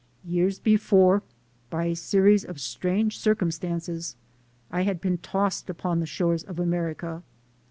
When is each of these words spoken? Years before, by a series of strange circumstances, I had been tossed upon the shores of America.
Years 0.25 0.57
before, 0.57 1.21
by 1.69 1.85
a 1.85 1.95
series 1.95 2.43
of 2.43 2.59
strange 2.59 3.19
circumstances, 3.19 4.15
I 4.71 4.81
had 4.81 4.99
been 4.99 5.19
tossed 5.19 5.69
upon 5.69 5.99
the 5.99 6.07
shores 6.07 6.41
of 6.43 6.57
America. 6.57 7.21